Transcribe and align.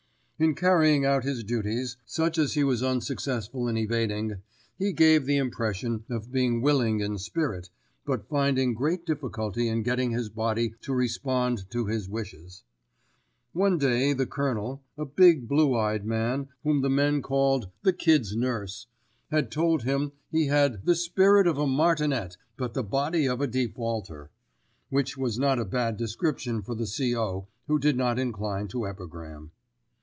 In 0.41 0.55
carrying 0.55 1.05
out 1.05 1.23
his 1.23 1.43
duties, 1.43 1.97
such 2.03 2.39
as 2.39 2.55
he 2.55 2.63
was 2.63 2.81
unsuccessful 2.81 3.67
in 3.67 3.77
evading, 3.77 4.37
he 4.75 4.91
gave 4.91 5.27
the 5.27 5.37
impression 5.37 6.03
of 6.09 6.31
being 6.31 6.63
willing 6.63 6.99
in 6.99 7.19
spirit, 7.19 7.69
but 8.05 8.27
finding 8.27 8.73
great 8.73 9.05
difficulty 9.05 9.67
in 9.67 9.83
getting 9.83 10.09
his 10.09 10.29
body 10.29 10.73
to 10.81 10.95
respond 10.95 11.69
to 11.69 11.85
his 11.85 12.09
wishes. 12.09 12.63
One 13.53 13.77
day 13.77 14.13
the 14.13 14.25
Colonel, 14.25 14.81
a 14.97 15.05
big 15.05 15.47
blue 15.47 15.77
eyed 15.77 16.07
man, 16.07 16.47
whom 16.63 16.81
the 16.81 16.89
men 16.89 17.21
called 17.21 17.69
"the 17.83 17.93
Kid's 17.93 18.35
nurse," 18.35 18.87
had 19.29 19.51
told 19.51 19.83
him 19.83 20.05
that 20.09 20.13
he 20.39 20.47
had 20.47 20.87
"the 20.87 20.95
spirit 20.95 21.45
of 21.45 21.59
a 21.59 21.67
martinet, 21.67 22.35
but 22.57 22.73
the 22.73 22.83
body 22.83 23.27
of 23.27 23.41
a 23.41 23.45
defaulter," 23.47 24.31
which 24.89 25.15
was 25.15 25.37
not 25.37 25.59
a 25.59 25.65
bad 25.65 25.97
description 25.97 26.63
for 26.63 26.73
the 26.73 26.87
C.O., 26.87 27.45
who 27.67 27.77
did 27.77 27.95
not 27.95 28.17
incline 28.17 28.67
to 28.69 28.87
epigram. 28.87 29.51